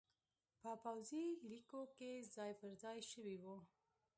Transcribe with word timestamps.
په 0.61 0.71
پوځي 0.83 1.25
لیکو 1.51 1.81
کې 1.95 2.11
ځای 2.35 2.51
پرځای 2.61 2.97
شوي 3.11 3.35
وو 3.43 3.57